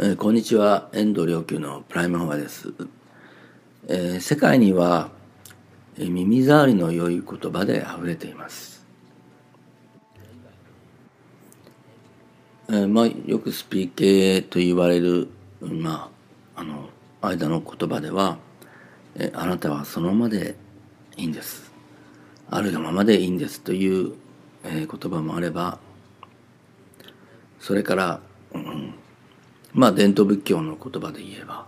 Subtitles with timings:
[0.00, 0.88] えー、こんにちは。
[0.92, 2.72] 遠藤良久のプライムフォアです、
[3.88, 5.10] えー、世界には、
[5.98, 8.86] えー、耳障りの良い言葉で溢れています、
[12.68, 15.26] えー、まあよくスピー系と言われる
[15.60, 16.12] ま
[16.54, 16.90] ああの
[17.20, 18.38] 間の言葉では、
[19.16, 20.54] えー、あなたはそのままで
[21.16, 21.72] いいんです。
[22.50, 24.14] あるがままでいいんですという、
[24.62, 25.80] えー、言葉もあれば
[27.58, 28.20] それから、
[28.54, 28.94] うん、
[29.78, 31.64] まあ伝統仏教の言葉で言えば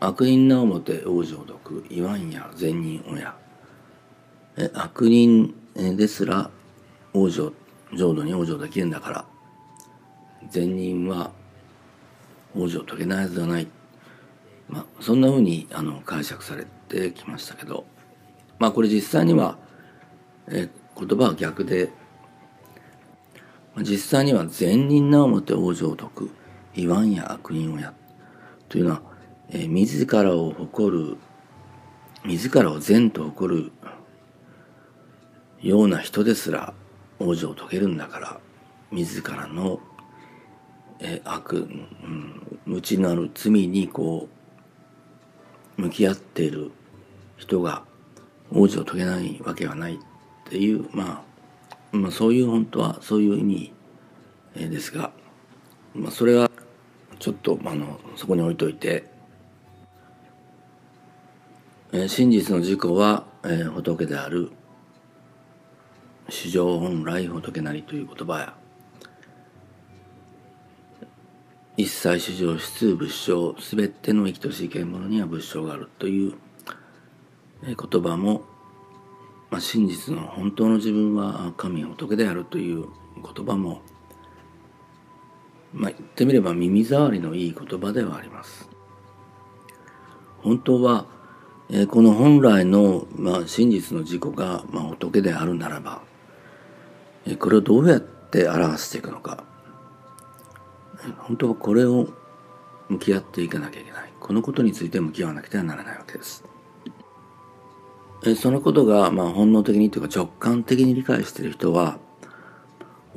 [0.00, 3.36] 悪人な表往生毒言わんや善人親。
[4.56, 6.50] え悪人ですら
[7.12, 7.52] 往生
[7.94, 9.24] 浄土に往生できるんだから
[10.50, 11.30] 善人は
[12.56, 13.68] 往生を遂げないはずがない、
[14.70, 17.84] まあ、そんなふうにあの解釈されてきましたけど
[18.58, 19.58] まあこれ実際には
[20.48, 21.90] え言葉は逆で
[23.82, 26.30] 実際には善人な表往生徳
[26.74, 27.92] 言わんや悪人をや
[28.68, 29.02] というのは、
[29.50, 31.16] えー、自らを誇る
[32.24, 33.72] 自らを善と誇る
[35.60, 36.74] ような人ですら
[37.18, 38.40] 往生を遂げるんだから
[38.90, 39.80] 自らの、
[41.00, 44.28] えー、悪、うん、無知なる罪にこ
[45.78, 46.72] う向き合っている
[47.36, 47.84] 人が
[48.50, 49.98] 往生を遂げないわけはないっ
[50.44, 51.22] ていう、まあ、
[51.92, 53.72] まあそういう本当はそういう意味
[54.54, 55.12] ですが、
[55.94, 56.50] まあ、それは
[57.18, 59.04] ちょっとあのそこに置いといて、
[61.92, 64.50] えー、真実の自己は、えー、仏である
[66.28, 68.54] 史上本来仏なりという言葉や
[71.76, 76.34] 一切史上出仏性すべての生きとしい獣には仏性があるという
[77.62, 78.44] 言葉も、
[79.50, 83.80] まあ、真実の本当の自分は神仏であるという言葉も
[85.76, 88.68] まあ、言ってみれば耳障りのいい言葉ではあります。
[90.38, 91.06] 本当は、
[91.68, 96.02] えー、この本来の、まあ、真実の自己が、まあ、仏であるならば、
[97.26, 99.44] えー、これをどうやって表していくのか
[101.18, 102.08] 本当はこれを
[102.88, 106.44] 向き合っていかなきゃいけないこのことについて向き合わなくてはならないわけです。
[108.36, 111.98] そのことが、まあ、本能的にというか直感的に理解している人は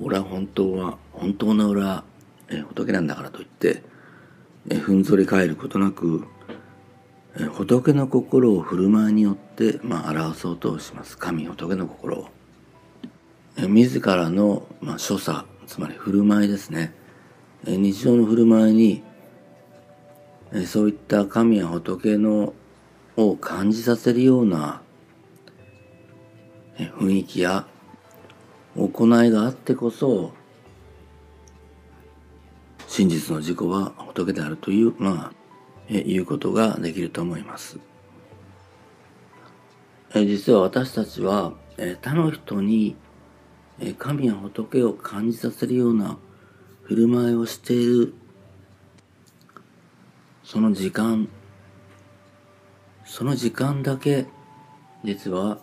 [0.01, 2.03] 俺は本当は本当の俺は
[2.51, 3.83] え仏なんだからといって、
[4.69, 6.25] えふんぞり返ることなく、
[7.37, 11.17] え仏の心を振る舞いによって、まあ、表そうとします。
[11.17, 12.27] 神仏の心を、
[13.57, 16.93] え自らの、まあ、所作つまり振る舞いですね、
[17.67, 19.03] え日常の振る舞いに、
[20.51, 22.53] えそういった神や仏の
[23.15, 24.81] を感じさせるような
[26.87, 27.67] 雰囲気や
[28.75, 30.33] 行いがあってこそ
[32.87, 35.33] 真実の自己は仏であるという、まあ、
[35.89, 37.79] えいうことができると思います。
[40.15, 42.95] え実は私たちは、え他の人に、
[43.79, 46.17] え神や仏を感じさせるような
[46.83, 48.13] 振る舞いをしている
[50.43, 51.29] その時間
[53.05, 54.25] その時間だけ
[55.03, 55.59] 実は、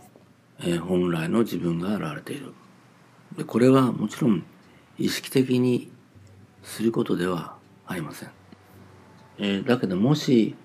[0.61, 2.53] え本来の自分が現れている
[3.37, 4.44] でこれはもちろん
[4.99, 5.91] 意識的に
[6.62, 7.56] することでは
[7.87, 8.31] ありません。
[9.39, 10.56] えー、だけどもし、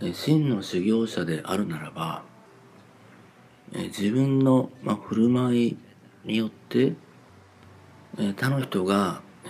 [0.00, 2.22] え、真の修行者であるならば、
[3.72, 5.76] え、自分の、まあ、振る舞い
[6.24, 6.92] によって、
[8.18, 9.48] え、他の人が、え、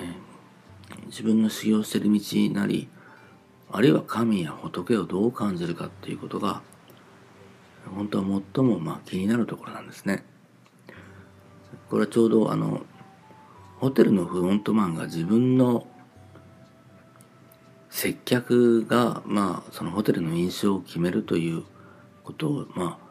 [1.06, 2.88] 自分の修行している道になり
[3.70, 6.62] あるいは神や仏をどう感じるかっていうことが
[7.94, 10.24] 本当は最もまあ気になるところなんですね。
[11.88, 12.82] これはちょうどあの
[13.78, 15.86] ホテルのフロントマンが自分の
[17.90, 21.64] 接客がまあそのホテルの印象を決めるという
[22.24, 23.06] ことをまあ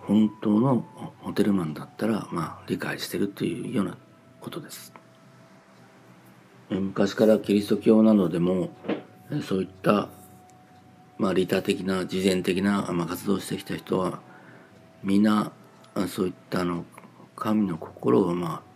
[0.00, 0.86] 本当の
[1.20, 3.96] ホテルマンだったらまあ理解してるというような
[4.40, 4.92] ことです。
[6.70, 8.70] 昔からキリスト教などでも
[9.42, 10.08] そういった
[11.20, 14.20] まあ利他的な慈善的な、まあ、活動してきた人は
[15.02, 15.52] 皆
[16.08, 16.86] そういったあの
[17.36, 18.70] 神の心をまあ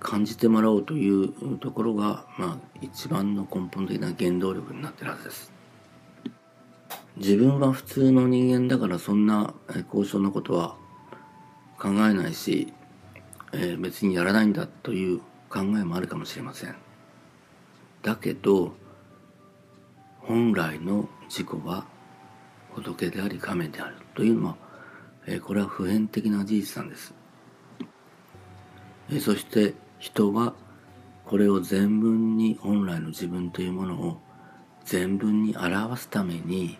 [0.00, 5.52] 感じてもらおうというところが、まあ、一番の根本的な原動力になってるはずです。
[7.16, 9.52] 自分は普通の人間だからそんな
[9.92, 10.76] 交渉のことは
[11.78, 12.72] 考えないし、
[13.52, 15.18] えー、別にやらないんだという
[15.50, 16.76] 考えもあるかもしれません。
[18.02, 18.72] だけど
[20.28, 21.86] 本来の自己は
[22.74, 24.56] 仏であり亀であるというのは、
[25.26, 27.14] え、これは普遍的な事実なんです。
[29.10, 30.52] え、そして人は
[31.24, 34.20] これを全文に本来の自分というものを
[34.84, 36.76] 全文に表すために、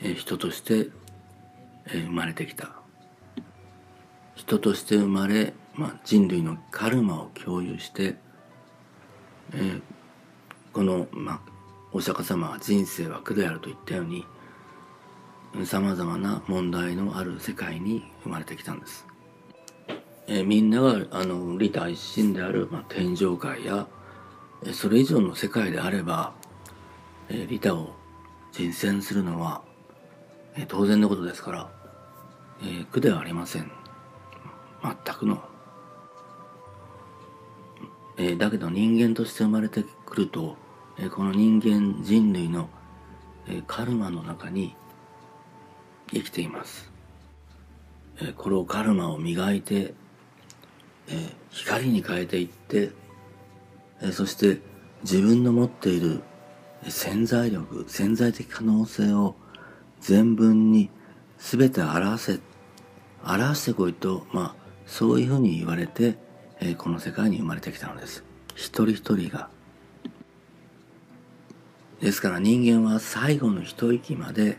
[0.00, 0.88] え人として、
[1.88, 2.70] え生まれてきた
[4.34, 8.16] 人として生まれ、まあ、人類のカルマを共有して、
[9.52, 9.78] え、
[10.72, 11.51] この、まあ、
[11.94, 14.26] お釈迦様は人生は苦であると言ったように
[15.66, 19.06] さまざまな問題のある世界に生まれてきたんです。
[20.26, 23.86] え、みんながあの利他一心である、まあ、天上界や
[24.72, 26.32] それ以上の世界であれば、
[27.28, 27.90] えー、利他を
[28.52, 29.62] 実践するのは、
[30.56, 31.70] え、当然のことですから、
[32.62, 33.70] え、苦ではありません
[34.82, 35.42] 全くの、
[38.16, 40.56] え、だけど人間として生まれてくると、
[40.98, 42.68] え、この人間人類の、
[43.48, 44.74] え、カルマの中に
[46.12, 46.90] 生きています、
[48.20, 49.94] え、これをカルマを磨いて
[51.08, 52.90] え、光に変えていって、
[54.00, 54.60] え、そして
[55.02, 56.22] 自分の持っている
[56.88, 59.34] 潜在力潜在的可能性を
[60.00, 60.90] 全文に
[61.38, 62.40] 全て表せ
[63.24, 66.16] 表してこいとまあそういうふうに言われて、
[66.60, 68.24] え、この世界に生まれてきたのです。
[68.54, 69.48] 一人一人が
[72.02, 74.58] ですから人間は最後の一息まで、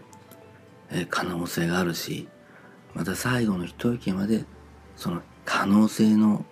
[1.10, 2.28] 可能性があるし
[2.94, 4.46] また最後の一息まで
[4.96, 6.46] その可能性の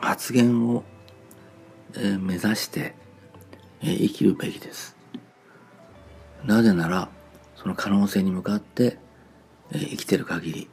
[0.00, 0.84] 発言を、
[2.20, 2.94] 目指して、
[3.82, 4.96] 生きるべきです。
[6.44, 7.08] なぜなら、
[7.56, 8.98] その可能性に向かって、
[9.72, 10.70] 生きてる限り、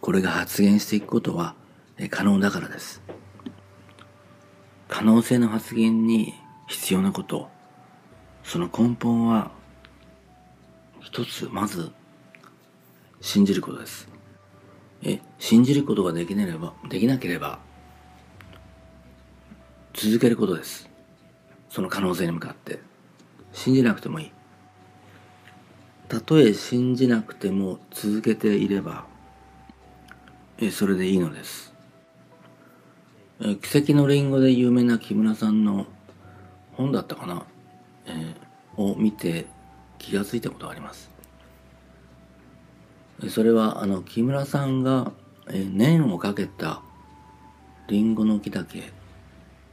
[0.00, 1.54] これが発言していくことは、
[2.10, 3.02] 可能だからです。
[4.88, 6.34] 可能性の発言に
[6.66, 7.48] 必要なこと、
[8.42, 9.50] その根本は、
[11.00, 11.92] 一つ、まず、
[13.20, 14.14] 信じることです。
[15.02, 17.58] え信じることができなければできなければ
[19.92, 20.88] 続けることです。
[21.70, 22.80] その可能性に向かって。
[23.52, 24.32] 信じなくてもいい。
[26.08, 29.06] たとえ信じなくても続けていれば
[30.58, 31.72] えそれでいいのです。
[33.40, 35.86] え奇跡のリンゴで有名な木村さんの
[36.76, 37.44] 本だったかな、
[38.06, 39.46] えー、を見て
[39.98, 41.10] 気がついたことがあります
[43.28, 45.12] それはあの木村さんが
[45.46, 46.82] 年をかけた
[47.88, 48.92] リンゴの木だけ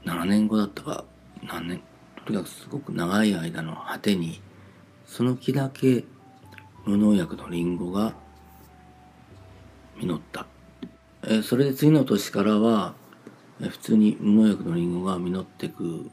[0.05, 1.05] 7年後だったか
[1.43, 1.81] 何年
[2.25, 4.41] とにかくすごく長い間の果てに
[5.05, 6.03] その木だけ
[6.85, 8.13] 無農薬のリンゴが
[9.97, 10.45] 実った。
[11.27, 12.95] えそれで次の年からは
[13.59, 16.09] 普通に無農薬のリンゴが実っていく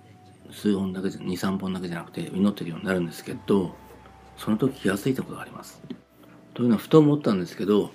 [0.50, 3.74] 数本だけじゃ23本だけじゃなくて実っていくようになるんですけど
[4.38, 5.82] その時気が付いたことがあります。
[6.54, 7.90] というのはふと思ったんですけど、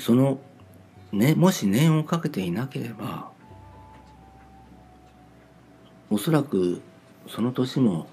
[0.00, 0.40] その、
[1.12, 3.30] ね、もし念をかけていなければ、
[6.10, 6.80] おそらく
[7.28, 8.08] その年も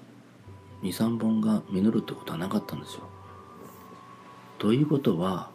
[0.82, 3.08] 2、3本が実るってことはなかったんですよ。
[4.58, 5.50] ということは、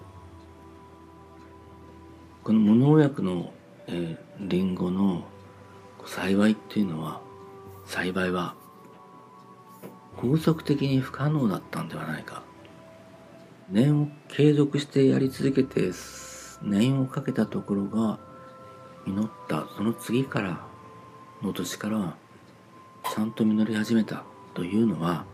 [2.43, 3.53] この無農薬の、
[3.87, 5.25] えー、リンゴの
[6.07, 7.21] 栽培っていうのは、
[7.85, 8.55] 栽培は
[10.15, 12.43] 法則的に不可能だったんではないか。
[13.71, 15.91] 念を継続してやり続けて
[16.63, 18.19] 念をかけたところが
[19.05, 20.65] 実ったその次から
[21.41, 22.15] の年から
[23.13, 25.25] ちゃんと実り始めたというのは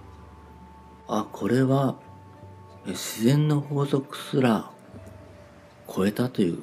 [1.08, 1.96] あこれは
[2.86, 4.70] 自然の法則すら
[5.94, 6.60] 超えたという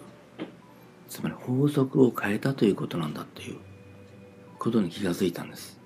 [1.09, 3.59] つまり法則を変えたということなんだという
[4.62, 5.76] ことに気がついたんです。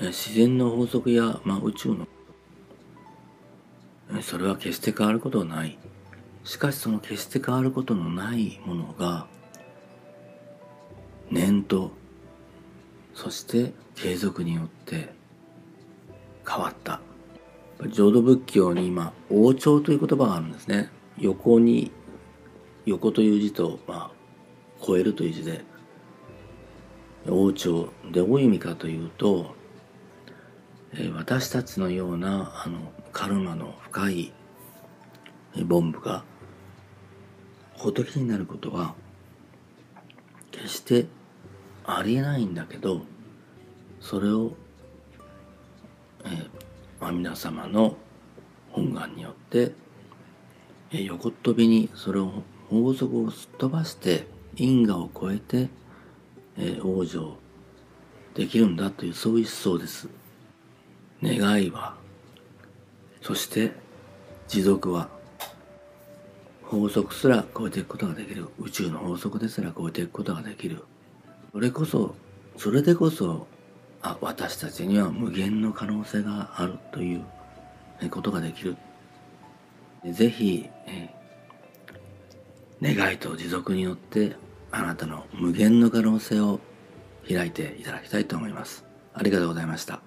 [0.00, 2.08] 自然の法則や、まあ、宇宙の
[4.22, 5.78] それは決して変わることはない。
[6.42, 9.28] しかしその決して変わることのないものが
[11.30, 11.92] 念と
[13.14, 15.12] そして継続によって
[16.44, 17.00] 変わった。
[17.90, 20.90] 浄土仏教に今王朝という言葉があるんですね。
[21.18, 21.92] 横に
[22.84, 25.64] 横という字と、まあ、超えるという字で
[27.28, 29.54] 王朝でどういう意味かというと
[31.14, 34.32] 私たちのようなあのカルマの深い
[35.64, 36.24] ボンブが
[37.76, 38.94] 仏になることは
[40.50, 41.06] 決して
[41.84, 43.02] ありえないんだけど
[44.00, 44.52] それを、
[46.24, 47.96] えー、阿弥陀様の
[48.70, 49.72] 本願によって、
[50.92, 55.68] えー、横っ飛びにそれを法則をすっ飛ばして因果を超えて、
[56.56, 57.36] 往生
[58.34, 60.08] できるんだというそういう思想です。
[61.22, 61.94] 願いは
[63.22, 63.72] そして
[64.48, 65.08] 持続は
[66.62, 68.48] 法則すら超えていくことができる。
[68.58, 70.84] 宇宙の法則ですら超えていくことができる。
[71.52, 72.14] それこそ
[72.56, 73.46] それでこそ
[74.02, 77.24] あ私たちには無限の可能性があるという
[78.10, 78.76] ことができる。
[80.04, 80.66] ぜひ、
[82.80, 84.36] 願いと持続によって
[84.72, 86.60] あなたの無限の可能性を
[87.28, 88.84] 開いていただきたいと思います。
[89.14, 89.99] ありがとうございました。